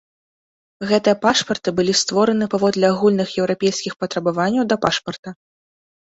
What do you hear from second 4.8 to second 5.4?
пашпарта.